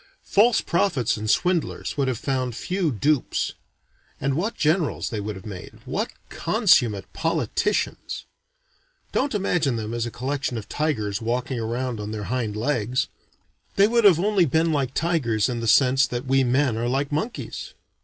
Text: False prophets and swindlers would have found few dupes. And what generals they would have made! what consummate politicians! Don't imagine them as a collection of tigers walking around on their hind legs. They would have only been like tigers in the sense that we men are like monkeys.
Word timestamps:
False 0.25 0.61
prophets 0.61 1.15
and 1.15 1.29
swindlers 1.29 1.95
would 1.95 2.07
have 2.07 2.17
found 2.17 2.55
few 2.55 2.91
dupes. 2.91 3.53
And 4.19 4.33
what 4.33 4.55
generals 4.57 5.11
they 5.11 5.19
would 5.21 5.35
have 5.35 5.45
made! 5.45 5.77
what 5.85 6.09
consummate 6.29 7.13
politicians! 7.13 8.25
Don't 9.11 9.35
imagine 9.35 9.75
them 9.75 9.93
as 9.93 10.07
a 10.07 10.09
collection 10.09 10.57
of 10.57 10.67
tigers 10.67 11.21
walking 11.21 11.59
around 11.59 11.99
on 11.99 12.09
their 12.09 12.23
hind 12.33 12.55
legs. 12.57 13.09
They 13.75 13.87
would 13.87 14.03
have 14.05 14.19
only 14.19 14.45
been 14.47 14.71
like 14.71 14.95
tigers 14.95 15.47
in 15.47 15.59
the 15.59 15.67
sense 15.67 16.07
that 16.07 16.25
we 16.25 16.43
men 16.43 16.77
are 16.79 16.87
like 16.89 17.11
monkeys. 17.11 17.75